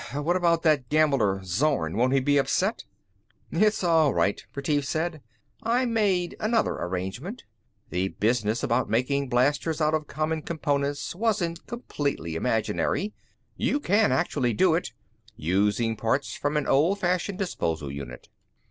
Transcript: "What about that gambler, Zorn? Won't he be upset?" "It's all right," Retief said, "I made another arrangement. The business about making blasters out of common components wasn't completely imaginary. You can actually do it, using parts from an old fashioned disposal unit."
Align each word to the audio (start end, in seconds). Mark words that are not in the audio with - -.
"What 0.13 0.35
about 0.35 0.63
that 0.63 0.89
gambler, 0.89 1.43
Zorn? 1.43 1.95
Won't 1.95 2.13
he 2.13 2.19
be 2.19 2.39
upset?" 2.39 2.85
"It's 3.51 3.83
all 3.83 4.15
right," 4.15 4.43
Retief 4.55 4.83
said, 4.83 5.21
"I 5.61 5.85
made 5.85 6.35
another 6.39 6.73
arrangement. 6.73 7.43
The 7.91 8.07
business 8.07 8.63
about 8.63 8.89
making 8.89 9.29
blasters 9.29 9.79
out 9.79 9.93
of 9.93 10.07
common 10.07 10.41
components 10.41 11.13
wasn't 11.13 11.67
completely 11.67 12.33
imaginary. 12.35 13.13
You 13.55 13.79
can 13.79 14.11
actually 14.11 14.53
do 14.53 14.73
it, 14.73 14.91
using 15.35 15.95
parts 15.95 16.35
from 16.35 16.57
an 16.57 16.65
old 16.65 16.99
fashioned 16.99 17.37
disposal 17.37 17.91
unit." 17.91 18.27